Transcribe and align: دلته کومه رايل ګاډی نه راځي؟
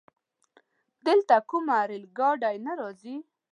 دلته 1.07 1.35
کومه 1.49 1.77
رايل 1.89 2.03
ګاډی 2.17 2.57
نه 2.65 2.73
راځي؟ 2.79 3.15